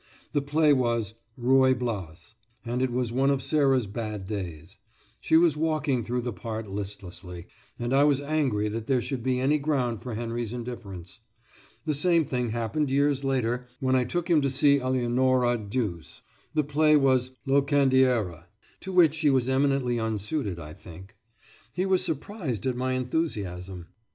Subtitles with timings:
[0.33, 2.33] The play was "Ruy Blas,"
[2.65, 4.79] and it was one of Sarah's bad days.
[5.19, 7.45] She was walking through the part listlessly,
[7.77, 11.19] and I was angry that there should be any ground for Henry's indifference.
[11.85, 16.23] The same thing happened years later when I took him to see Eleonora Duse.
[16.55, 18.45] The play was "Locandiera,"
[18.79, 21.15] to which she was eminently unsuited, I think.
[21.73, 23.89] He was surprised at my enthusiasm.